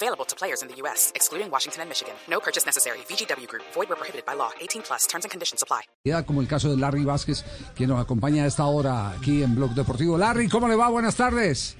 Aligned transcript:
Available 0.00 0.24
to 0.26 0.36
players 0.36 0.62
in 0.62 0.68
the 0.68 0.76
U.S., 0.82 1.10
excluding 1.16 1.50
Washington 1.50 1.82
and 1.82 1.88
Michigan. 1.88 2.14
No 2.30 2.38
purchase 2.38 2.64
necessary. 2.64 2.98
VGW 3.08 3.48
Group. 3.48 3.64
Void 3.74 3.88
where 3.88 3.96
prohibited 3.96 4.24
by 4.24 4.34
law. 4.34 4.50
18 4.60 4.82
plus. 4.82 5.08
Terms 5.08 5.24
and 5.24 5.30
conditions 5.32 5.60
apply. 5.60 5.82
Como 6.24 6.40
el 6.40 6.46
caso 6.46 6.70
de 6.70 6.76
Larry 6.76 7.04
Vázquez, 7.04 7.44
quien 7.74 7.90
nos 7.90 8.00
acompaña 8.00 8.44
a 8.44 8.46
esta 8.46 8.64
hora 8.66 9.10
aquí 9.10 9.42
en 9.42 9.56
Blog 9.56 9.74
Deportivo. 9.74 10.16
Larry, 10.16 10.48
¿cómo 10.48 10.68
le 10.68 10.76
va? 10.76 10.88
Buenas 10.88 11.16
tardes. 11.16 11.76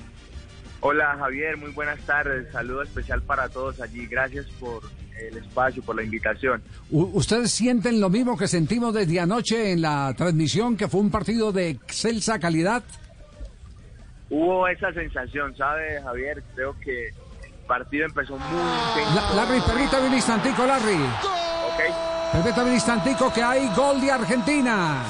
Hola 0.80 1.16
Javier, 1.16 1.56
muy 1.58 1.70
buenas 1.70 2.00
tardes. 2.06 2.50
Saludo 2.50 2.82
especial 2.82 3.22
para 3.22 3.48
todos 3.48 3.80
allí. 3.80 4.06
Gracias 4.06 4.46
por 4.58 4.82
el 5.20 5.36
espacio, 5.36 5.82
por 5.84 5.94
la 5.94 6.02
invitación. 6.02 6.60
¿Ustedes 6.90 7.52
sienten 7.52 8.00
lo 8.00 8.10
mismo 8.10 8.36
que 8.36 8.48
sentimos 8.48 8.94
desde 8.94 9.20
anoche 9.20 9.72
en 9.72 9.82
la 9.82 10.12
transmisión, 10.16 10.76
que 10.76 10.88
fue 10.88 11.00
un 11.00 11.10
partido 11.10 11.52
de 11.52 11.70
excelsa 11.70 12.40
calidad? 12.40 12.82
Hubo 14.30 14.66
esa 14.68 14.92
sensación, 14.92 15.56
¿sabe, 15.56 16.00
Javier? 16.02 16.42
Creo 16.54 16.78
que 16.80 17.12
partido 17.68 18.06
empezó 18.06 18.36
muy 18.36 18.60
intenso. 18.88 19.36
Larry, 19.36 19.60
permítame 19.60 20.08
un 20.08 20.14
instantico, 20.14 20.66
Larry. 20.66 20.94
Ok. 20.94 22.32
Permítame 22.32 22.68
un 22.70 22.74
instantico 22.74 23.32
que 23.32 23.42
hay 23.42 23.68
gol 23.76 24.00
de 24.00 24.10
Argentina. 24.10 25.04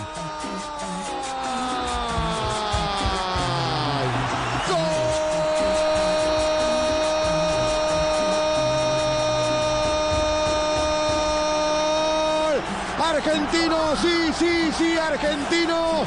Argentino, 13.01 13.97
sí, 13.97 14.33
sí, 14.39 14.73
sí, 14.77 14.99
argentino, 14.99 16.07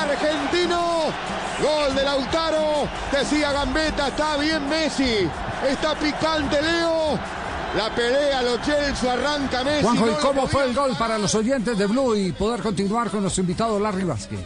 argentino. 0.00 1.12
Gol 1.60 1.94
de 1.94 2.02
Lautaro, 2.02 2.88
decía 3.12 3.52
Gambetta, 3.52 4.08
está 4.08 4.36
bien 4.36 4.68
Messi, 4.68 5.28
está 5.70 5.94
picante 5.94 6.60
Leo. 6.60 7.18
La 7.76 7.88
pelea, 7.94 8.42
lo 8.42 8.58
Chelsea, 8.58 9.12
arranca 9.12 9.64
Messi. 9.64 9.82
Juanjo, 9.82 10.10
¿y 10.10 10.14
cómo 10.16 10.46
fue 10.46 10.64
el 10.64 10.74
gol 10.74 10.94
para 10.98 11.16
los 11.16 11.34
oyentes 11.34 11.78
de 11.78 11.86
Blue 11.86 12.14
y 12.14 12.32
poder 12.32 12.60
continuar 12.60 13.08
con 13.10 13.22
nuestro 13.22 13.40
invitado 13.42 13.80
Larry 13.80 14.04
Vázquez? 14.04 14.40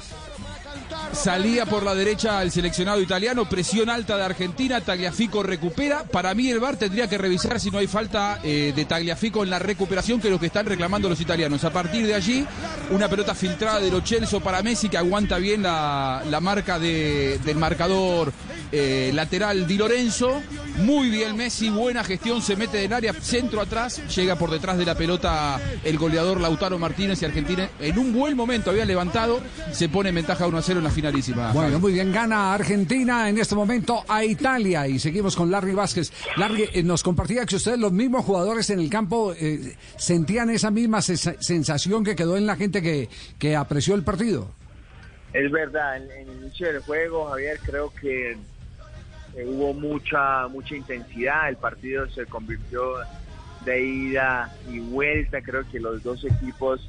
Salía 1.12 1.64
por 1.64 1.82
la 1.82 1.94
derecha 1.94 2.42
el 2.42 2.50
seleccionado 2.52 3.00
italiano, 3.00 3.48
presión 3.48 3.88
alta 3.88 4.16
de 4.16 4.24
Argentina, 4.24 4.80
Tagliafico 4.80 5.42
recupera. 5.42 6.04
Para 6.04 6.34
mí 6.34 6.50
el 6.50 6.60
VAR 6.60 6.76
tendría 6.76 7.08
que 7.08 7.16
revisar 7.16 7.58
si 7.58 7.70
no 7.70 7.78
hay 7.78 7.86
falta 7.86 8.38
eh, 8.42 8.72
de 8.76 8.84
Tagliafico 8.84 9.42
en 9.42 9.50
la 9.50 9.58
recuperación, 9.58 10.20
que 10.20 10.28
es 10.28 10.32
lo 10.32 10.38
que 10.38 10.46
están 10.46 10.66
reclamando 10.66 11.08
los 11.08 11.20
italianos. 11.20 11.64
A 11.64 11.70
partir 11.70 12.06
de 12.06 12.14
allí, 12.14 12.46
una 12.90 13.08
pelota 13.08 13.34
filtrada 13.34 13.80
de 13.80 13.90
Lo 13.90 14.02
Celso 14.02 14.40
para 14.40 14.62
Messi, 14.62 14.88
que 14.90 14.98
aguanta 14.98 15.38
bien 15.38 15.62
la, 15.62 16.22
la 16.28 16.40
marca 16.40 16.78
de- 16.78 17.40
del 17.44 17.56
marcador 17.56 18.30
eh, 18.72 19.10
lateral 19.14 19.66
Di 19.66 19.76
Lorenzo. 19.76 20.42
Muy 20.78 21.08
bien 21.10 21.36
Messi, 21.36 21.70
buena 21.70 22.04
gestión, 22.04 22.42
se 22.42 22.54
mete 22.56 22.78
del 22.78 22.92
área, 22.92 23.12
centro 23.14 23.60
atrás, 23.62 24.02
llega 24.14 24.36
por 24.36 24.50
detrás 24.50 24.76
de 24.76 24.84
la 24.84 24.94
pelota 24.94 25.58
el 25.84 25.96
goleador 25.98 26.40
Lautaro 26.40 26.78
Martínez 26.78 27.22
y 27.22 27.24
Argentina 27.24 27.70
en 27.80 27.98
un 27.98 28.12
buen 28.12 28.36
momento 28.36 28.70
había 28.70 28.84
levantado, 28.84 29.40
se 29.72 29.88
pone 29.88 30.10
en 30.10 30.16
ventaja 30.16 30.46
1 30.46 30.58
a 30.58 30.62
0 30.62 30.78
en 30.80 30.84
la 30.84 30.90
finalísima. 30.90 31.52
Bueno, 31.52 31.78
muy 31.78 31.92
bien, 31.94 32.12
gana 32.12 32.52
Argentina 32.52 33.28
en 33.28 33.38
este 33.38 33.54
momento 33.54 34.04
a 34.06 34.22
Italia 34.24 34.86
y 34.86 34.98
seguimos 34.98 35.34
con 35.34 35.50
Larry 35.50 35.72
Vázquez. 35.72 36.12
Larry, 36.36 36.68
eh, 36.74 36.82
nos 36.82 37.02
compartía 37.02 37.46
que 37.46 37.56
ustedes, 37.56 37.78
los 37.78 37.92
mismos 37.92 38.24
jugadores 38.24 38.68
en 38.70 38.80
el 38.80 38.90
campo, 38.90 39.32
eh, 39.32 39.76
sentían 39.96 40.50
esa 40.50 40.70
misma 40.70 40.98
sens- 40.98 41.36
sensación 41.40 42.04
que 42.04 42.14
quedó 42.14 42.36
en 42.36 42.44
la 42.46 42.56
gente 42.56 42.82
que, 42.82 43.08
que 43.38 43.56
apreció 43.56 43.94
el 43.94 44.02
partido. 44.02 44.50
Es 45.32 45.50
verdad, 45.50 45.96
en, 45.96 46.10
en 46.10 46.28
el 46.30 46.42
inicio 46.44 46.66
del 46.72 46.82
juego, 46.82 47.26
Javier, 47.30 47.58
creo 47.64 47.92
que 48.00 48.36
eh, 49.36 49.44
hubo 49.46 49.74
mucha 49.74 50.48
mucha 50.48 50.74
intensidad. 50.74 51.48
El 51.48 51.56
partido 51.56 52.08
se 52.10 52.26
convirtió 52.26 52.96
de 53.64 53.82
ida 53.82 54.52
y 54.70 54.80
vuelta. 54.80 55.42
Creo 55.42 55.68
que 55.70 55.78
los 55.78 56.02
dos 56.02 56.24
equipos, 56.24 56.88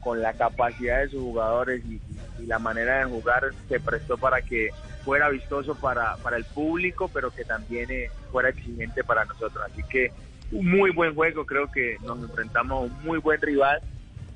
con 0.00 0.20
la 0.20 0.32
capacidad 0.34 1.00
de 1.00 1.08
sus 1.08 1.22
jugadores 1.22 1.82
y, 1.84 2.00
la 2.46 2.58
manera 2.58 2.98
de 2.98 3.04
jugar, 3.04 3.44
se 3.70 3.80
prestó 3.80 4.18
para 4.18 4.42
que 4.42 4.68
fuera 5.02 5.30
vistoso 5.30 5.74
para, 5.76 6.16
para 6.18 6.36
el 6.36 6.44
público, 6.44 7.08
pero 7.14 7.30
que 7.30 7.42
también 7.42 7.90
eh, 7.90 8.10
fuera 8.30 8.50
exigente 8.50 9.02
para 9.02 9.24
nosotros. 9.24 9.64
Así 9.64 9.82
que 9.84 10.12
un 10.52 10.70
muy 10.70 10.90
buen 10.90 11.14
juego. 11.14 11.46
Creo 11.46 11.70
que 11.72 11.96
nos 12.04 12.18
enfrentamos 12.18 12.72
a 12.72 12.84
un 12.86 13.02
muy 13.02 13.18
buen 13.18 13.40
rival 13.40 13.80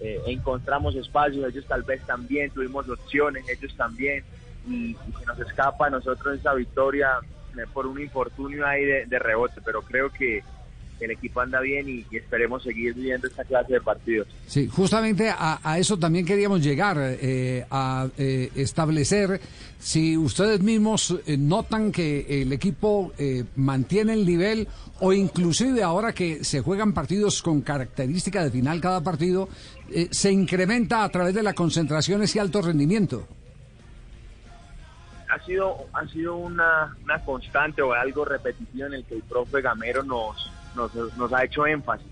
eh, 0.00 0.22
encontramos 0.26 0.94
espacios, 0.94 1.44
ellos 1.48 1.64
tal 1.66 1.82
vez 1.82 2.00
también, 2.06 2.50
tuvimos 2.50 2.88
opciones, 2.88 3.48
ellos 3.48 3.74
también, 3.76 4.22
y, 4.64 4.90
y 4.90 5.12
se 5.18 5.26
nos 5.26 5.38
escapa 5.40 5.88
a 5.88 5.90
nosotros 5.90 6.38
esa 6.38 6.54
victoria 6.54 7.18
por 7.72 7.86
un 7.86 8.00
infortunio 8.00 8.66
ahí 8.66 8.84
de, 8.84 9.18
rebote, 9.18 9.60
pero 9.64 9.82
creo 9.82 10.10
que 10.10 10.42
el 11.00 11.12
equipo 11.12 11.40
anda 11.40 11.60
bien 11.60 11.88
y, 11.88 12.16
esperemos 12.16 12.62
seguir 12.62 12.94
viendo 12.94 13.28
esta 13.28 13.44
clase 13.44 13.74
de 13.74 13.80
partidos. 13.80 14.26
Sí, 14.46 14.66
justamente 14.66 15.30
a, 15.30 15.76
eso 15.78 15.96
también 15.96 16.26
queríamos 16.26 16.62
llegar, 16.62 16.96
eh, 17.00 17.64
a 17.70 18.08
eh, 18.18 18.50
establecer 18.56 19.40
si 19.78 20.16
ustedes 20.16 20.60
mismos 20.60 21.16
eh, 21.24 21.36
notan 21.36 21.92
que 21.92 22.42
el 22.42 22.52
equipo 22.52 23.12
mantiene 23.54 24.14
el 24.14 24.26
nivel 24.26 24.66
o 24.98 25.12
inclusive 25.12 25.84
ahora 25.84 26.12
que 26.12 26.42
se 26.42 26.60
juegan 26.60 26.92
partidos 26.92 27.42
con 27.42 27.60
característica 27.60 28.42
de 28.42 28.50
final 28.50 28.80
cada 28.80 29.00
partido, 29.02 29.48
se 30.10 30.32
incrementa 30.32 31.04
a 31.04 31.08
través 31.08 31.34
de 31.34 31.44
la 31.44 31.54
concentración 31.54 32.22
ese 32.22 32.40
alto 32.40 32.60
rendimiento. 32.60 33.26
Ha 35.38 35.44
sido 35.44 35.76
ha 35.92 36.06
sido 36.08 36.36
una, 36.36 36.96
una 37.02 37.18
constante 37.24 37.82
o 37.82 37.92
algo 37.92 38.24
repetitivo 38.24 38.86
en 38.86 38.94
el 38.94 39.04
que 39.04 39.14
el 39.14 39.22
profe 39.22 39.60
Gamero 39.60 40.02
nos, 40.02 40.50
nos, 40.74 41.32
ha 41.32 41.44
hecho 41.44 41.66
énfasis 41.66 42.06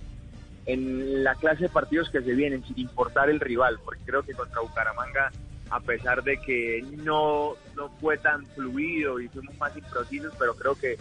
en 0.66 1.22
la 1.22 1.34
clase 1.34 1.64
de 1.64 1.68
partidos 1.68 2.10
que 2.10 2.22
se 2.22 2.32
vienen 2.32 2.64
sin 2.64 2.78
importar 2.78 3.30
el 3.30 3.40
rival 3.40 3.78
porque 3.84 4.02
creo 4.04 4.22
que 4.22 4.34
contra 4.34 4.60
Bucaramanga 4.60 5.30
a 5.70 5.80
pesar 5.80 6.22
de 6.22 6.38
que 6.38 6.84
no, 6.98 7.54
no 7.74 7.88
fue 8.00 8.18
tan 8.18 8.46
fluido 8.46 9.20
y 9.20 9.28
fuimos 9.28 9.56
más 9.58 9.76
imprecisos 9.76 10.32
pero 10.38 10.54
creo 10.54 10.74
que 10.74 10.96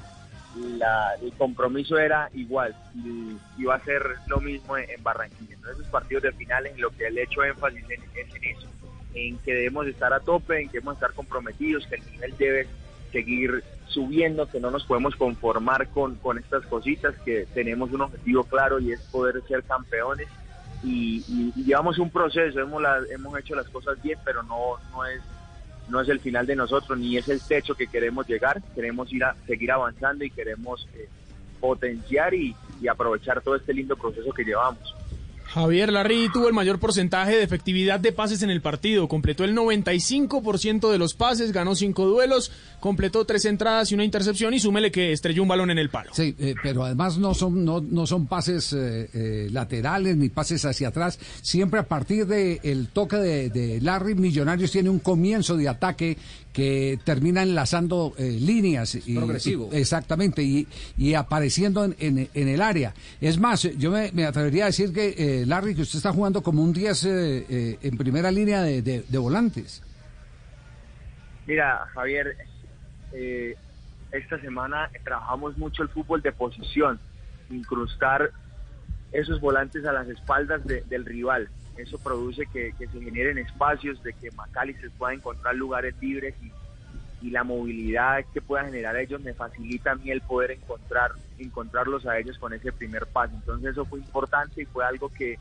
el 1.21 1.33
compromiso 1.37 1.97
era 1.97 2.29
igual 2.33 2.73
y 2.95 3.37
iba 3.57 3.75
a 3.75 3.83
ser 3.83 4.01
lo 4.27 4.39
mismo 4.39 4.77
en, 4.77 4.89
en 4.89 5.03
Barranquilla 5.03 5.55
entonces 5.55 5.79
esos 5.79 5.91
partidos 5.91 6.23
de 6.23 6.31
finales 6.31 6.73
en 6.73 6.81
lo 6.81 6.89
que 6.91 7.05
he 7.05 7.23
hecho 7.23 7.43
énfasis 7.43 7.83
en, 7.89 8.01
es 8.15 8.35
en 8.35 8.43
eso 8.45 8.67
en 9.15 9.37
que 9.39 9.53
debemos 9.53 9.87
estar 9.87 10.13
a 10.13 10.19
tope, 10.19 10.61
en 10.61 10.67
que 10.67 10.73
debemos 10.73 10.95
estar 10.95 11.13
comprometidos, 11.13 11.87
que 11.87 11.95
el 11.95 12.11
nivel 12.11 12.37
debe 12.37 12.67
seguir 13.11 13.63
subiendo, 13.87 14.47
que 14.49 14.59
no 14.59 14.71
nos 14.71 14.83
podemos 14.85 15.15
conformar 15.15 15.87
con, 15.87 16.15
con 16.15 16.37
estas 16.37 16.65
cositas, 16.65 17.15
que 17.23 17.47
tenemos 17.53 17.91
un 17.91 18.01
objetivo 18.01 18.43
claro 18.43 18.79
y 18.79 18.91
es 18.91 18.99
poder 19.11 19.41
ser 19.47 19.63
campeones. 19.63 20.27
Y, 20.83 21.23
llevamos 21.55 21.97
un 21.97 22.09
proceso, 22.11 22.59
hemos, 22.59 22.81
la- 22.81 23.01
hemos 23.09 23.37
hecho 23.39 23.55
las 23.55 23.67
cosas 23.69 24.01
bien, 24.03 24.19
pero 24.25 24.43
no, 24.43 24.73
no, 24.91 25.05
es, 25.05 25.21
no 25.87 26.01
es 26.01 26.09
el 26.09 26.19
final 26.19 26.45
de 26.45 26.55
nosotros, 26.55 26.97
ni 26.99 27.17
es 27.17 27.29
el 27.29 27.41
techo 27.41 27.73
que 27.75 27.87
queremos 27.87 28.27
llegar, 28.27 28.61
queremos 28.75 29.11
ir 29.13 29.23
a 29.23 29.35
seguir 29.47 29.71
avanzando 29.71 30.25
y 30.25 30.29
queremos 30.29 30.87
eh, 30.95 31.07
potenciar 31.59 32.33
y, 32.33 32.55
y 32.81 32.87
aprovechar 32.87 33.41
todo 33.41 33.55
este 33.55 33.73
lindo 33.73 33.95
proceso 33.95 34.31
que 34.33 34.43
llevamos. 34.43 34.94
Javier 35.55 35.89
Larry 35.89 36.27
tuvo 36.33 36.49
el 36.49 36.53
mayor 36.53 36.79
porcentaje 36.79 37.37
de 37.37 37.43
efectividad 37.43 37.97
de 37.97 38.11
pases 38.11 38.41
en 38.43 38.49
el 38.49 38.61
partido. 38.61 39.07
Completó 39.07 39.45
el 39.45 39.55
95% 39.55 40.91
de 40.91 40.97
los 40.97 41.13
pases, 41.13 41.53
ganó 41.53 41.75
cinco 41.75 42.05
duelos, 42.05 42.51
completó 42.81 43.23
tres 43.23 43.45
entradas 43.45 43.89
y 43.89 43.95
una 43.95 44.03
intercepción 44.03 44.53
y 44.53 44.59
súmele 44.59 44.91
que 44.91 45.13
estrelló 45.13 45.43
un 45.43 45.47
balón 45.47 45.71
en 45.71 45.77
el 45.77 45.89
palo. 45.89 46.11
Sí, 46.13 46.35
eh, 46.39 46.55
pero 46.61 46.83
además 46.83 47.17
no 47.17 47.33
son, 47.33 47.63
no, 47.63 47.79
no 47.79 48.05
son 48.05 48.27
pases 48.27 48.73
eh, 48.73 49.09
eh, 49.13 49.47
laterales 49.49 50.17
ni 50.17 50.27
pases 50.27 50.65
hacia 50.65 50.89
atrás. 50.89 51.17
Siempre 51.41 51.79
a 51.79 51.83
partir 51.87 52.25
del 52.27 52.89
toque 52.89 53.15
de, 53.15 53.49
de 53.49 53.79
Larry, 53.79 54.13
Millonarios 54.15 54.71
tiene 54.71 54.89
un 54.89 54.99
comienzo 54.99 55.55
de 55.55 55.69
ataque 55.69 56.17
que 56.51 56.97
termina 57.03 57.43
enlazando 57.43 58.13
eh, 58.17 58.37
líneas. 58.41 58.95
Y, 59.05 59.15
Progresivo. 59.15 59.69
y- 59.73 59.77
exactamente, 59.77 60.41
y, 60.41 60.67
y 60.97 61.13
apareciendo 61.13 61.83
en, 61.83 61.95
en- 61.99 62.29
en 62.33 62.47
el 62.47 62.61
área. 62.61 62.93
Es 63.19 63.37
más, 63.37 63.63
yo 63.77 63.91
me, 63.91 64.11
me 64.13 64.25
atrevería 64.25 64.63
a 64.63 64.67
decir 64.67 64.93
que, 64.93 65.15
eh, 65.17 65.44
Larry, 65.45 65.75
que 65.75 65.81
usted 65.83 65.97
está 65.97 66.11
jugando 66.11 66.41
como 66.41 66.61
un 66.63 66.73
10 66.73 67.03
eh, 67.05 67.45
eh, 67.49 67.79
en 67.81 67.97
primera 67.97 68.31
línea 68.31 68.61
de, 68.61 69.03
volantes. 69.17 69.81
Mira, 71.45 71.85
Javier, 71.93 72.35
eh, 73.13 73.55
esta 74.11 74.39
semana 74.41 74.89
trabajamos 75.03 75.57
mucho 75.57 75.83
el 75.83 75.89
fútbol 75.89 76.21
de 76.21 76.31
posición, 76.31 76.99
incrustar 77.49 78.31
esos 79.11 79.39
volantes 79.39 79.85
a 79.85 79.93
las 79.93 80.07
espaldas 80.07 80.65
de- 80.65 80.81
del 80.89 81.05
rival. 81.05 81.49
eso 81.77 81.97
produce 81.99 82.45
que, 82.45 82.73
se 82.77 83.01
generen 83.01 83.37
espacios, 83.37 84.01
de 84.01 84.13
que 84.13 84.31
McAllister 84.31 84.89
pueda 84.91 85.13
encontrar 85.13 85.55
lugares 85.55 85.93
libres 85.99 86.33
y, 86.41 86.49
la 87.21 87.43
movilidad 87.43 88.23
que 88.33 88.41
pueda 88.41 88.65
generar 88.65 88.95
ellos 88.97 89.21
me 89.21 89.33
facilita 89.33 89.91
a 89.91 89.95
mí 89.95 90.11
el 90.11 90.21
poder 90.21 90.51
encontrar 90.51 91.11
encontrarlos 91.39 92.05
a 92.05 92.17
ellos 92.17 92.37
con 92.37 92.53
ese 92.53 92.71
primer 92.71 93.07
paso. 93.07 93.33
Entonces 93.33 93.71
eso 93.71 93.85
fue 93.85 93.99
importante 93.99 94.61
y 94.61 94.65
fue 94.65 94.85
algo 94.85 95.09
que 95.09 95.37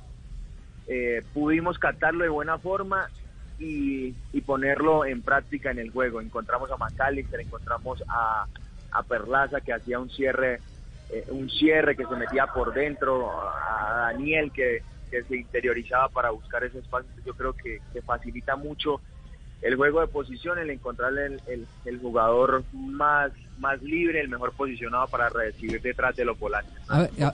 eh, 0.87 1.23
pudimos 1.33 1.79
captarlo 1.79 2.25
de 2.25 2.31
buena 2.31 2.59
forma 2.59 3.09
y, 3.59 4.13
ponerlo 4.47 5.05
en 5.05 5.23
práctica 5.23 5.71
en 5.71 5.79
el 5.79 5.91
juego. 5.91 6.21
Encontramos 6.21 6.71
a 6.71 6.77
McAllister, 6.77 7.41
encontramos 7.41 8.03
a, 8.09 8.47
a 8.91 9.03
Perlaza 9.03 9.61
que 9.61 9.73
hacía 9.73 9.99
un 9.99 10.11
cierre 10.11 10.61
eh, 11.11 11.25
un 11.29 11.51
cierre 11.51 11.97
que 11.97 12.07
se 12.07 12.17
metía 12.17 12.47
por 12.47 12.73
dentro, 12.73 13.31
a 13.31 14.11
Daniel 14.13 14.51
que, 14.53 14.83
se 15.29 15.37
interiorizaba 15.37 16.09
para 16.09 16.31
buscar 16.31 16.65
ese 16.65 16.81
espacio. 16.81 17.09
Yo 17.25 17.35
creo 17.35 17.53
que, 17.53 17.81
facilita 18.05 18.57
mucho 18.57 19.01
el 19.65 19.77
juego 19.77 20.01
de 20.01 20.07
posición, 20.07 20.59
el 20.59 20.71
encontrar 20.71 21.13
el, 21.19 21.99
jugador 22.01 22.65
más, 22.73 23.33
más 23.59 23.83
libre, 23.83 24.21
el 24.21 24.29
mejor 24.29 24.53
posicionado 24.53 25.09
para 25.09 25.29
recibir 25.31 25.81
detrás 25.81 26.15
de 26.15 26.25
los 26.25 26.39
volantes. 26.39 26.73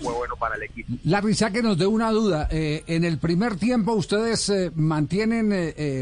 Muy 0.01 0.15
bueno 0.15 0.37
para 0.37 0.55
el 0.55 0.63
equipo. 0.63 0.93
La 1.05 1.21
risa 1.21 1.51
que 1.51 1.63
nos 1.63 1.77
dé 1.77 1.87
una 1.87 2.11
duda. 2.11 2.49
Eh, 2.51 2.85
en 2.87 3.05
el 3.05 3.19
primer 3.19 3.57
tiempo 3.57 3.93
ustedes 3.93 4.49
eh, 4.49 4.71
mantienen 4.75 5.51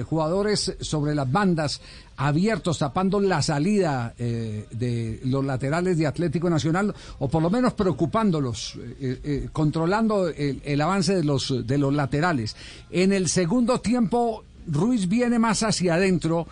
jugadores 0.05 0.77
sobre 0.81 1.15
las 1.15 1.31
bandas 1.33 1.81
abiertos, 2.19 2.79
tapando 2.79 3.21
la 3.21 3.41
salida 3.43 4.13
eh, 4.19 4.67
de 4.73 5.21
los 5.25 5.45
laterales 5.45 5.97
de 5.97 6.07
Atlético 6.07 6.51
Nacional, 6.51 6.93
o 7.21 7.29
por 7.29 7.41
lo 7.41 7.49
menos 7.49 7.75
preocupándolos, 7.75 8.75
eh, 9.01 9.21
eh, 9.23 9.49
controlando 9.53 10.29
el, 10.29 10.61
el, 10.65 10.81
avance 10.81 11.15
de 11.15 11.23
los, 11.23 11.65
de 11.65 11.79
los 11.79 11.95
laterales. 11.95 12.57
En 12.91 13.13
el 13.13 13.29
segundo 13.29 13.81
tiempo, 13.81 14.45
Ruiz 14.71 15.09
viene 15.09 15.39
más 15.39 15.63
hacia 15.63 15.95
adentro 15.95 16.47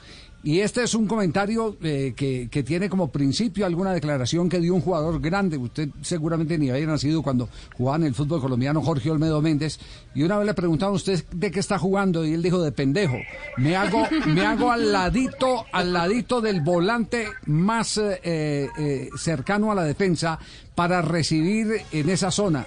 y 0.47 0.61
este 0.61 0.85
es 0.85 0.95
un 0.95 1.09
comentario 1.09 1.77
eh, 1.83 2.15
que, 2.17 2.49
que, 2.49 2.63
tiene 2.63 2.89
como 2.89 3.11
principio 3.11 3.67
alguna 3.67 3.93
declaración 3.93 4.49
que 4.49 4.61
dio 4.61 4.77
un 4.77 4.81
jugador 4.81 5.21
grande. 5.21 5.57
Usted 5.57 5.89
seguramente 6.03 6.57
ni 6.57 6.71
había 6.71 6.87
nacido 6.87 7.21
cuando 7.21 7.49
jugaba 7.77 7.97
en 7.97 8.05
el 8.05 8.15
fútbol 8.15 8.41
colombiano, 8.41 8.81
Jorge 8.81 9.11
Olmedo 9.11 9.43
Méndez. 9.43 9.81
Y 10.15 10.23
una 10.23 10.39
vez 10.39 10.47
le 10.47 10.55
preguntaban 10.55 10.93
a 10.93 10.97
usted 10.99 11.25
de 11.33 11.51
qué 11.51 11.59
está 11.59 11.81
jugando 11.81 12.25
y 12.25 12.33
él 12.33 12.45
dijo 12.45 12.63
de 12.63 12.71
pendejo. 12.71 13.17
Me 13.57 13.75
hago, 13.75 14.07
me 14.29 14.47
hago 14.47 14.71
al 14.71 14.93
ladito, 14.93 15.65
al 15.73 15.93
ladito 15.93 16.41
del 16.41 16.61
volante 16.61 17.27
más 17.47 17.99
eh, 17.99 18.21
eh, 18.23 19.09
cercano 19.19 19.73
a 19.73 19.75
la 19.75 19.83
defensa 19.83 20.39
para 20.77 21.03
recibir 21.03 21.69
en 21.91 22.09
esa 22.09 22.31
zona, 22.31 22.67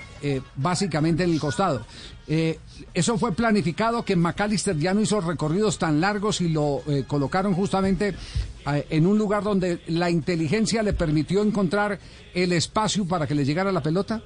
básicamente 0.57 1.23
en 1.23 1.31
el 1.31 1.39
costado. 1.39 1.85
Eh, 2.31 2.59
eso 2.93 3.17
fue 3.17 3.31
planificado, 3.31 4.05
que 4.05 4.15
McAllister 4.15 4.77
ya 4.77 4.93
no 4.93 5.01
hizo 5.01 5.19
recorridos 5.19 5.79
tan 5.79 5.99
largos 5.99 6.41
y 6.41 6.49
lo 6.49 6.83
eh, 6.87 7.03
colocaron 7.07 7.55
justamente 7.69 8.15
eh, 8.65 8.87
en 8.89 9.05
un 9.05 9.17
lugar 9.17 9.43
donde 9.43 9.81
la 9.87 10.09
inteligencia 10.09 10.81
le 10.81 10.93
permitió 10.93 11.43
encontrar 11.43 11.99
el 12.33 12.51
espacio 12.53 13.05
para 13.05 13.27
que 13.27 13.35
le 13.35 13.45
llegara 13.45 13.71
la 13.71 13.81
pelota. 13.81 14.21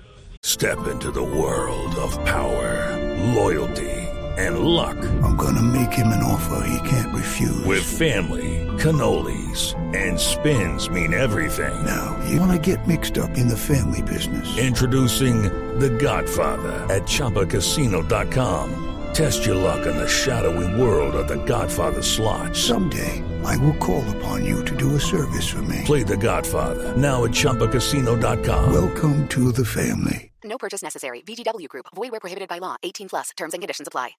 Step 0.45 0.78
into 0.92 1.12
the 1.12 1.22
world 1.22 1.94
of 1.98 2.18
power, 2.25 2.98
loyalty 3.36 4.07
and 4.38 4.60
luck. 4.60 4.98
I'm 5.24 5.36
gonna 5.36 5.62
make 5.62 5.92
him 5.92 6.07
an 6.07 6.24
offer 6.24 6.66
he 6.66 6.90
can't 6.90 7.13
refuse. 7.13 7.66
With 7.66 7.84
family, 7.84 8.66
cannolis 8.78 9.75
and 9.94 10.18
spins 10.19 10.90
mean 10.90 11.13
everything. 11.13 11.86
Now, 11.86 12.18
you 12.30 12.40
wanna 12.40 12.60
get 12.60 12.88
mixed 12.88 13.18
up 13.18 13.38
in 13.38 13.48
the 13.50 13.57
family 13.57 14.01
business. 14.01 14.57
Introducing 14.57 15.44
The 15.80 15.90
Godfather 15.90 16.74
at 16.90 17.04
ChumbaCasino.com. 17.04 18.80
Test 19.13 19.45
your 19.45 19.56
luck 19.56 19.86
in 19.86 19.95
the 19.95 20.07
shadowy 20.07 20.81
world 20.81 21.13
of 21.13 21.28
The 21.28 21.38
Godfather 21.45 22.01
slot. 22.01 22.56
Someday, 22.56 23.24
I 23.45 23.57
will 23.57 23.75
call 23.75 24.04
upon 24.18 24.45
you 24.45 24.63
to 24.66 24.75
do 24.75 24.95
a 24.95 25.00
service 25.00 25.48
for 25.48 25.62
me. 25.62 25.81
Play 25.86 26.04
The 26.04 26.18
Godfather 26.18 26.95
now 26.98 27.24
at 27.25 27.31
ChumbaCasino.com. 27.31 28.74
Welcome 28.74 29.28
to 29.30 29.51
the 29.51 29.66
family. 29.66 30.31
No 30.44 30.57
purchase 30.57 30.81
necessary. 30.81 31.22
VGW 31.22 31.68
Group. 31.68 31.86
Void 31.95 32.12
where 32.12 32.19
prohibited 32.19 32.50
by 32.50 32.60
law. 32.60 32.75
18 32.84 33.10
plus. 33.10 33.30
Terms 33.38 33.54
and 33.54 33.62
conditions 33.62 33.88
apply. 33.88 34.16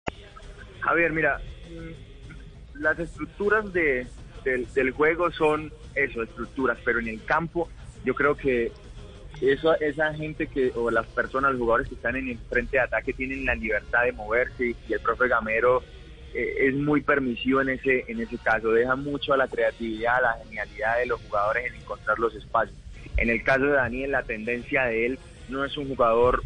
Javier, 0.80 1.12
mira, 1.12 1.40
mm, 1.70 1.94
las 2.80 2.98
estructuras 2.98 3.72
de, 3.72 4.06
del, 4.44 4.66
del 4.74 4.90
juego 4.92 5.30
son 5.30 5.72
eso, 5.94 6.22
estructuras, 6.22 6.78
pero 6.84 6.98
en 6.98 7.08
el 7.08 7.24
campo 7.24 7.68
yo 8.04 8.14
creo 8.14 8.36
que 8.36 8.72
eso, 9.40 9.74
esa 9.80 10.12
gente 10.14 10.46
que, 10.46 10.72
o 10.74 10.90
las 10.90 11.06
personas, 11.06 11.52
los 11.52 11.60
jugadores 11.60 11.88
que 11.88 11.94
están 11.94 12.16
en 12.16 12.28
el 12.28 12.38
frente 12.38 12.76
de 12.76 12.82
ataque 12.82 13.12
tienen 13.12 13.44
la 13.44 13.54
libertad 13.54 14.04
de 14.04 14.12
moverse 14.12 14.76
y 14.88 14.92
el 14.92 15.00
profe 15.00 15.28
Gamero 15.28 15.82
es 16.34 16.74
muy 16.74 17.00
permisivo 17.00 17.60
en 17.60 17.70
ese, 17.70 18.04
en 18.08 18.20
ese 18.20 18.38
caso, 18.38 18.70
deja 18.70 18.96
mucho 18.96 19.32
a 19.32 19.36
la 19.36 19.48
creatividad, 19.48 20.16
a 20.16 20.20
la 20.20 20.44
genialidad 20.44 20.98
de 20.98 21.06
los 21.06 21.20
jugadores 21.22 21.66
en 21.66 21.74
encontrar 21.74 22.18
los 22.18 22.34
espacios. 22.34 22.76
En 23.16 23.30
el 23.30 23.42
caso 23.44 23.64
de 23.66 23.72
Daniel, 23.72 24.10
la 24.10 24.22
tendencia 24.24 24.84
de 24.84 25.06
él 25.06 25.18
no 25.48 25.64
es 25.64 25.76
un 25.76 25.88
jugador 25.88 26.42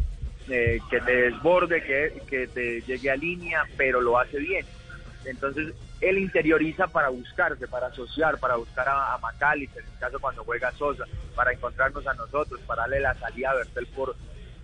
eh, 0.47 0.79
que 0.89 1.01
te 1.01 1.15
desborde, 1.15 1.83
que, 1.83 2.21
que 2.27 2.47
te 2.47 2.81
llegue 2.81 3.09
a 3.09 3.15
línea, 3.15 3.63
pero 3.77 4.01
lo 4.01 4.19
hace 4.19 4.37
bien. 4.37 4.65
Entonces, 5.25 5.73
él 6.01 6.17
interioriza 6.17 6.87
para 6.87 7.09
buscarse, 7.09 7.67
para 7.67 7.87
asociar, 7.87 8.39
para 8.39 8.55
buscar 8.55 8.87
a, 8.87 9.15
a 9.15 9.55
en 9.55 9.61
el 9.61 9.69
caso 9.99 10.19
cuando 10.19 10.43
juega 10.43 10.71
Sosa, 10.73 11.05
para 11.35 11.51
encontrarnos 11.51 12.05
a 12.07 12.13
nosotros, 12.13 12.59
para 12.65 12.83
darle 12.83 13.01
la 13.01 13.15
salida 13.15 13.51
a 13.51 13.55
Bertel 13.55 13.87
por, 13.87 14.15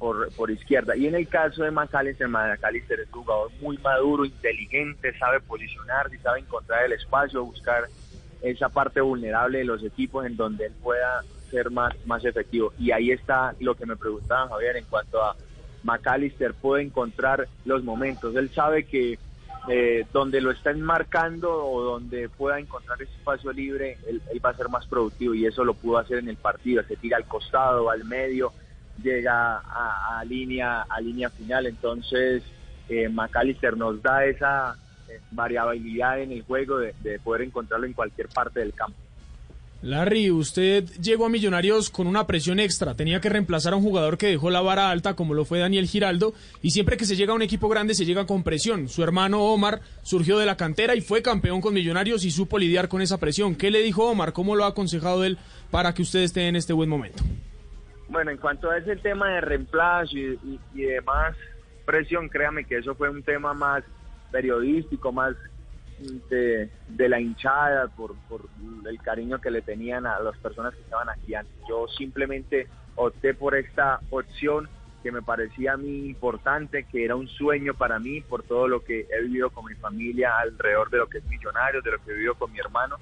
por, 0.05 0.31
por 0.33 0.51
izquierda. 0.51 0.95
Y 0.95 1.07
en 1.07 1.15
el 1.15 1.27
caso 1.27 1.63
de 1.63 1.71
Macalister, 1.71 2.27
Macalister 2.27 2.99
es 2.99 3.07
un 3.07 3.23
jugador 3.23 3.49
muy 3.59 3.75
maduro, 3.79 4.23
inteligente, 4.23 5.17
sabe 5.17 5.39
posicionarse, 5.39 6.19
sabe 6.19 6.41
encontrar 6.41 6.85
el 6.85 6.91
espacio, 6.91 7.43
buscar 7.43 7.85
esa 8.43 8.69
parte 8.69 9.01
vulnerable 9.01 9.57
de 9.57 9.63
los 9.63 9.83
equipos 9.83 10.23
en 10.27 10.37
donde 10.37 10.67
él 10.67 10.73
pueda 10.83 11.23
ser 11.49 11.71
más, 11.71 11.95
más 12.05 12.23
efectivo. 12.23 12.71
Y 12.77 12.91
ahí 12.91 13.09
está 13.09 13.55
lo 13.59 13.73
que 13.73 13.87
me 13.87 13.95
preguntaba 13.95 14.47
Javier 14.49 14.77
en 14.77 14.85
cuanto 14.85 15.23
a 15.23 15.35
McAllister 15.81 16.53
puede 16.53 16.83
encontrar 16.83 17.47
los 17.65 17.83
momentos. 17.83 18.35
Él 18.35 18.51
sabe 18.53 18.83
que 18.83 19.17
eh, 19.67 20.05
donde 20.13 20.39
lo 20.39 20.51
están 20.51 20.81
marcando 20.81 21.51
o 21.51 21.81
donde 21.81 22.29
pueda 22.29 22.59
encontrar 22.59 23.01
ese 23.01 23.11
espacio 23.11 23.51
libre, 23.51 23.97
él, 24.07 24.21
va 24.45 24.51
a 24.51 24.55
ser 24.55 24.69
más 24.69 24.85
productivo 24.85 25.33
y 25.33 25.47
eso 25.47 25.63
lo 25.63 25.73
pudo 25.73 25.97
hacer 25.97 26.19
en 26.19 26.29
el 26.29 26.37
partido. 26.37 26.83
Se 26.83 26.95
tira 26.95 27.17
al 27.17 27.25
costado, 27.25 27.89
al 27.89 28.03
medio, 28.03 28.53
llega 29.03 29.57
a, 29.57 30.23
línea 30.25 30.81
a 30.83 31.01
línea 31.01 31.29
final. 31.29 31.65
Entonces, 31.65 32.43
eh, 32.89 33.09
McAllister 33.09 33.77
nos 33.77 34.01
da 34.01 34.25
esa 34.25 34.75
eh, 35.09 35.19
variabilidad 35.31 36.19
en 36.19 36.31
el 36.31 36.43
juego 36.43 36.77
de 36.77 37.19
poder 37.23 37.43
encontrarlo 37.43 37.85
en 37.85 37.93
cualquier 37.93 38.27
parte 38.29 38.59
del 38.59 38.73
campo. 38.73 39.05
Larry, 39.85 40.31
usted 40.31 40.89
llegó 40.99 41.27
a 41.27 41.29
Millonarios 41.29 41.91
con 41.91 42.07
una 42.07 42.25
presión 42.25 42.59
extra. 42.59 42.95
Tenía 42.95 43.21
que 43.21 43.29
reemplazar 43.29 43.73
a 43.73 43.75
un 43.75 43.83
jugador 43.83 44.17
que 44.17 44.25
dejó 44.25 44.49
la 44.49 44.61
vara 44.61 44.89
alta, 44.89 45.15
como 45.15 45.35
lo 45.35 45.45
fue 45.45 45.59
Daniel 45.59 45.85
Giraldo. 45.85 46.33
Y 46.63 46.71
siempre 46.71 46.97
que 46.97 47.05
se 47.05 47.15
llega 47.15 47.33
a 47.33 47.35
un 47.35 47.43
equipo 47.43 47.69
grande, 47.69 47.93
se 47.93 48.03
llega 48.03 48.25
con 48.25 48.41
presión. 48.41 48.89
Su 48.89 49.03
hermano 49.03 49.43
Omar 49.43 49.81
surgió 50.01 50.39
de 50.39 50.47
la 50.47 50.57
cantera 50.57 50.95
y 50.95 51.01
fue 51.01 51.21
campeón 51.21 51.61
con 51.61 51.75
Millonarios 51.75 52.25
y 52.25 52.31
supo 52.31 52.57
lidiar 52.57 52.87
con 52.87 53.03
esa 53.03 53.19
presión. 53.19 53.53
¿Qué 53.53 53.69
le 53.69 53.83
dijo 53.83 54.09
Omar? 54.09 54.33
¿Cómo 54.33 54.55
lo 54.55 54.63
ha 54.63 54.69
aconsejado 54.69 55.23
él 55.23 55.37
para 55.69 55.93
que 55.93 56.01
usted 56.01 56.21
esté 56.21 56.47
en 56.47 56.55
este 56.55 56.73
buen 56.73 56.89
momento? 56.89 57.23
Bueno, 58.07 58.31
en 58.31 58.37
cuanto 58.37 58.69
a 58.69 58.77
ese 58.77 58.95
tema 58.97 59.29
de 59.29 59.41
reemplazo 59.41 60.15
y, 60.15 60.59
demás 60.73 61.35
presión, 61.85 62.29
créame 62.29 62.65
que 62.65 62.77
eso 62.77 62.95
fue 62.95 63.09
un 63.09 63.23
tema 63.23 63.53
más 63.53 63.83
periodístico, 64.31 65.11
más 65.11 65.35
de, 66.29 66.69
la 66.97 67.19
hinchada, 67.19 67.87
por, 67.89 68.15
por 68.27 68.41
el 68.87 69.01
cariño 69.01 69.39
que 69.39 69.51
le 69.51 69.61
tenían 69.61 70.05
a 70.05 70.19
las 70.19 70.37
personas 70.37 70.73
que 70.73 70.81
estaban 70.81 71.09
aquí 71.09 71.35
antes. 71.35 71.53
Yo 71.69 71.87
simplemente 71.87 72.67
opté 72.95 73.33
por 73.33 73.55
esta 73.55 73.99
opción 74.09 74.69
que 75.03 75.11
me 75.11 75.21
parecía 75.21 75.73
a 75.73 75.77
mí 75.77 76.07
importante, 76.07 76.85
que 76.85 77.05
era 77.05 77.15
un 77.15 77.27
sueño 77.27 77.75
para 77.75 77.99
mí 77.99 78.21
por 78.21 78.41
todo 78.41 78.67
lo 78.67 78.83
que 78.83 79.01
he 79.01 79.21
vivido 79.21 79.51
con 79.51 79.65
mi 79.65 79.75
familia 79.75 80.39
alrededor 80.39 80.89
de 80.89 80.97
lo 80.97 81.07
que 81.07 81.19
es 81.19 81.25
millonario, 81.25 81.81
de 81.83 81.91
lo 81.91 82.03
que 82.03 82.09
he 82.09 82.13
vivido 82.15 82.33
con 82.33 82.51
mi 82.51 82.57
hermano. 82.57 82.97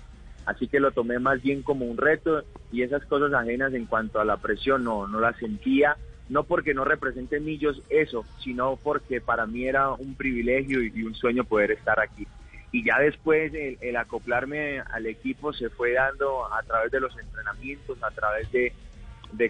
Así 0.46 0.68
que 0.68 0.80
lo 0.80 0.92
tomé 0.92 1.20
más 1.20 1.42
bien 1.42 1.62
como 1.62 1.86
un 1.86 1.98
reto 1.98 2.44
y 2.72 2.82
esas 2.82 3.06
cosas 3.06 3.34
ajenas 3.34 3.74
en 3.74 3.86
cuanto 3.86 4.20
a 4.20 4.26
la 4.26 4.38
presión 4.38 4.84
no, 4.84 5.08
no 5.08 5.20
las 5.20 5.38
sentía, 5.38 5.98
no 6.30 6.44
porque 6.44 6.74
no 6.74 6.86
representen 6.86 7.46
millos 7.46 7.82
eso, 7.90 8.26
sino 8.44 8.78
porque 8.78 9.22
para 9.22 9.46
mí 9.46 9.66
era 9.66 9.92
un 9.92 10.16
privilegio 10.16 10.82
y 10.82 11.04
un 11.04 11.16
sueño 11.16 11.44
poder 11.44 11.72
estar 11.72 12.00
aquí. 12.00 12.28
Y 12.74 12.84
ya 12.84 12.98
después 13.00 13.54
el, 13.54 13.96
acoplarme 13.96 14.80
al 14.80 15.06
equipo 15.06 15.54
se 15.54 15.70
fue 15.70 15.94
dando 15.94 16.52
a 16.52 16.64
través 16.64 16.92
de 16.92 17.00
los 17.00 17.16
entrenamientos, 17.20 18.02
a 18.02 18.10
través 18.10 18.52
de, 18.52 18.74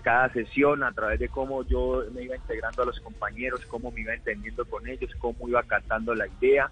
cada 0.02 0.28
sesión, 0.34 0.84
a 0.84 0.92
través 0.92 1.22
de 1.22 1.30
cómo 1.30 1.64
yo 1.64 2.04
me 2.14 2.24
iba 2.24 2.36
integrando 2.36 2.84
a 2.84 2.86
los 2.86 3.00
compañeros, 3.00 3.66
cómo 3.68 3.92
me 3.92 4.02
iba 4.02 4.14
entendiendo 4.14 4.66
con 4.66 4.86
ellos, 4.90 5.10
cómo 5.20 5.48
iba 5.48 5.64
captando 5.64 6.14
la 6.14 6.28
idea, 6.28 6.70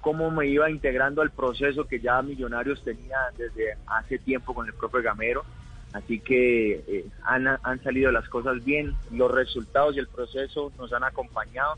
cómo 0.00 0.30
me 0.30 0.46
iba 0.46 0.70
integrando 0.70 1.22
al 1.22 1.30
proceso 1.30 1.84
que 1.84 2.00
ya 2.00 2.22
Millonarios 2.22 2.82
tenía 2.82 3.18
desde 3.36 3.76
hace 3.86 4.18
tiempo 4.18 4.54
con 4.54 4.66
el 4.66 4.74
propio 4.74 5.02
Gamero. 5.02 5.44
Así 5.92 6.20
que 6.20 6.72
eh, 6.86 7.04
han, 7.24 7.48
han 7.48 7.82
salido 7.82 8.12
las 8.12 8.28
cosas 8.28 8.64
bien, 8.64 8.94
los 9.10 9.30
resultados 9.30 9.96
y 9.96 9.98
el 9.98 10.06
proceso 10.06 10.72
nos 10.78 10.92
han 10.92 11.02
acompañado 11.02 11.76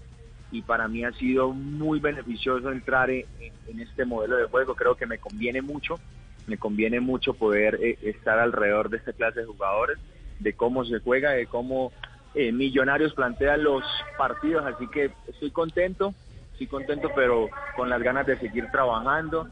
y 0.50 0.60
para 0.60 0.86
mí 0.86 1.02
ha 1.02 1.12
sido 1.12 1.50
muy 1.52 1.98
beneficioso 1.98 2.70
entrar 2.70 3.10
en, 3.10 3.24
en 3.40 3.80
este 3.80 4.04
modelo 4.04 4.36
de 4.36 4.44
juego. 4.44 4.74
Creo 4.74 4.96
que 4.96 5.06
me 5.06 5.18
conviene 5.18 5.62
mucho, 5.62 5.98
me 6.46 6.58
conviene 6.58 7.00
mucho 7.00 7.32
poder 7.32 7.78
eh, 7.82 7.98
estar 8.02 8.38
alrededor 8.38 8.90
de 8.90 8.98
esta 8.98 9.14
clase 9.14 9.40
de 9.40 9.46
jugadores, 9.46 9.98
de 10.40 10.52
cómo 10.52 10.84
se 10.84 10.98
juega, 11.00 11.30
de 11.30 11.46
cómo 11.46 11.90
eh, 12.34 12.52
Millonarios 12.52 13.14
plantea 13.14 13.56
los 13.56 13.82
partidos, 14.16 14.64
así 14.66 14.86
que 14.88 15.10
estoy 15.26 15.50
contento, 15.50 16.14
estoy 16.62 16.66
contento, 16.66 17.10
pero 17.14 17.48
con 17.76 17.88
las 17.88 18.02
ganas 18.02 18.26
de 18.26 18.38
seguir 18.38 18.66
trabajando, 18.70 19.48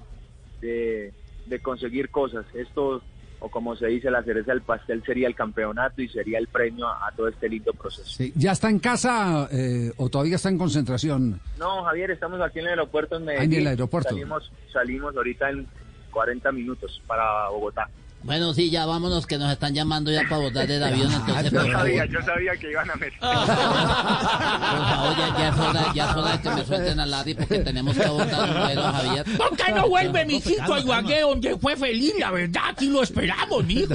de, 0.61 1.13
de 1.47 1.61
conseguir 1.61 2.11
cosas. 2.11 2.45
Esto 2.55 3.03
o 3.43 3.49
como 3.49 3.75
se 3.75 3.87
dice, 3.87 4.11
la 4.11 4.23
cereza 4.23 4.53
del 4.53 4.61
pastel 4.61 5.03
sería 5.03 5.27
el 5.27 5.35
campeonato 5.35 6.03
y 6.03 6.09
sería 6.09 6.39
el 6.39 6.47
premio 6.47 6.87
a, 6.87 7.11
todo 7.17 7.29
este 7.29 7.49
lindo 7.49 7.73
proceso. 7.73 8.23
¿Ya 8.37 8.53
está 8.53 8.69
en 8.69 8.79
casa 8.79 9.49
eh, 9.51 9.91
o 9.97 10.11
todavía 10.11 10.37
está 10.37 10.51
en 10.51 10.59
concentración? 10.59 11.41
No, 11.59 11.85
Javier, 11.85 12.11
estamos 12.11 12.39
aquí 12.43 12.59
en 12.59 12.67
el 12.67 12.71
aeropuerto 12.73 13.17
en 13.17 13.25
Medellín. 13.25 13.51
Ah, 13.51 13.55
en 13.55 13.61
el 13.61 13.67
aeropuerto. 13.69 14.11
Salimos, 14.11 14.53
salimos 14.71 15.17
ahorita 15.17 15.49
en 15.49 15.67
40 16.13 16.53
minutos 16.53 17.03
para 17.07 17.49
Bogotá. 17.49 17.89
Bueno, 18.23 18.53
sí, 18.53 18.71
ya 18.71 18.85
vámonos 18.85 19.27
que 19.27 19.39
nos 19.39 19.51
están 19.51 19.75
llamando 19.75 20.11
ya 20.13 20.23
para 20.29 20.43
votar 20.43 20.67
del 20.67 20.83
avión. 20.83 21.11
Entonces, 21.27 21.53
yo, 21.53 21.73
sabía, 21.73 22.05
yo 22.05 22.23
sabía 22.23 22.57
que 22.57 22.71
iban 22.71 22.91
a 22.91 22.95
meter. 22.97 23.19
Por 23.21 23.47
favor, 23.47 25.17
ya, 25.17 25.39
ya, 25.39 25.49
es 25.49 25.59
hora, 25.59 25.93
ya 25.95 26.11
es 26.11 26.17
hora 26.17 26.33
de 26.33 26.43
que 26.43 26.51
me 26.51 26.65
suelten 26.65 27.01
a 27.01 27.07
Larry 27.07 27.35
porque 27.35 27.59
tenemos 27.61 27.97
que 27.97 28.07
votar 28.09 28.49
un 28.51 28.61
vuelo, 28.61 28.83
Javier. 28.83 29.25
¿Por 29.37 29.57
qué 29.57 29.73
no 29.73 29.89
vuelve 29.89 30.27
mi 30.27 30.37
hijito 30.37 30.75
a 30.75 30.81
Ibagué 30.81 31.21
donde 31.23 31.59
fue 31.59 31.77
feliz? 31.77 32.13
La 32.19 32.31
verdad, 32.31 32.63
aquí 32.71 32.89
lo 32.89 33.03
esperamos. 33.03 33.65
Le, 33.65 33.87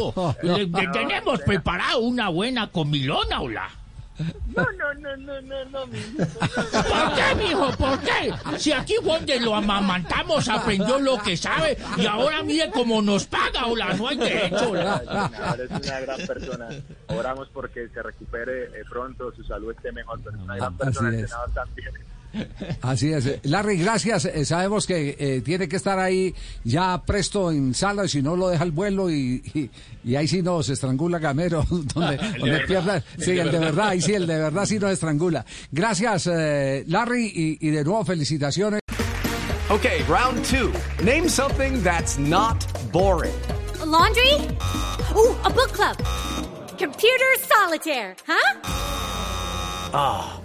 le 0.41 0.87
tenemos 0.91 1.39
preparado 1.41 1.99
una 1.99 2.29
buena 2.29 2.67
comilona, 2.67 3.41
hola. 3.41 3.69
No, 4.55 4.63
no, 4.77 4.84
no, 5.05 5.17
no, 5.17 5.41
no, 5.41 5.65
no, 5.65 5.85
¿Por 5.85 7.15
qué, 7.15 7.35
mijo? 7.37 7.71
¿Por 7.77 7.99
qué? 7.99 8.33
Si 8.57 8.71
aquí 8.71 8.95
donde 9.03 9.39
lo 9.39 9.55
amamantamos 9.55 10.49
aprendió 10.49 10.99
lo 10.99 11.17
que 11.19 11.37
sabe 11.37 11.77
y 11.97 12.05
ahora 12.05 12.41
mire 12.43 12.69
cómo 12.71 13.01
nos 13.01 13.25
paga, 13.25 13.65
hola, 13.67 13.93
no 13.93 14.07
hay 14.07 14.17
derecho, 14.17 14.71
hola. 14.71 15.29
Es 15.57 15.87
una 15.87 15.99
gran 15.99 16.27
persona. 16.27 16.69
Oramos 17.07 17.49
porque 17.53 17.87
se 17.89 18.01
recupere 18.01 18.65
eh, 18.65 18.83
pronto, 18.89 19.31
su 19.35 19.43
salud 19.43 19.71
esté 19.71 19.91
mejor, 19.91 20.19
pero 20.23 20.37
es 20.37 20.43
una 20.43 20.55
gran 20.57 20.77
persona, 20.77 21.09
el 21.09 21.27
senador 21.27 21.51
también. 21.53 21.93
Así 22.81 23.11
es. 23.11 23.39
Larry, 23.43 23.77
gracias. 23.77 24.25
Eh, 24.25 24.45
sabemos 24.45 24.85
que 24.87 25.15
eh, 25.17 25.41
tiene 25.41 25.67
que 25.67 25.75
estar 25.75 25.99
ahí 25.99 26.33
ya 26.63 27.03
presto 27.05 27.51
en 27.51 27.73
sala, 27.73 28.07
si 28.07 28.21
no 28.21 28.35
lo 28.35 28.49
deja 28.49 28.63
el 28.63 28.71
vuelo 28.71 29.09
y, 29.09 29.69
y, 30.03 30.15
ahí 30.15 30.27
sí 30.27 30.41
nos 30.41 30.69
estrangula 30.69 31.19
Gamero, 31.19 31.65
donde, 31.69 32.17
donde 32.39 32.59
pierda. 32.67 33.03
Sí, 33.17 33.31
el 33.31 33.51
de 33.51 33.59
verdad, 33.59 33.89
ahí 33.89 34.01
sí, 34.01 34.13
el 34.13 34.27
de 34.27 34.37
verdad 34.37 34.65
sí 34.65 34.79
nos 34.79 34.91
estrangula. 34.91 35.45
Gracias, 35.71 36.27
eh, 36.31 36.83
Larry, 36.87 37.31
y, 37.33 37.67
y 37.67 37.71
de 37.71 37.83
nuevo 37.83 38.03
felicitaciones. 38.05 38.81
Okay, 39.69 40.03
round 40.07 40.45
two. 40.45 40.71
Name 41.03 41.27
something 41.27 41.81
that's 41.81 42.19
not 42.19 42.65
boring. 42.91 43.33
laundry? 43.83 44.33
Ooh, 45.15 45.35
a 45.43 45.49
book 45.49 45.71
club. 45.73 45.97
Computer 46.77 47.35
solitaire, 47.39 48.15
huh? 48.27 48.59
Ah. 49.93 50.44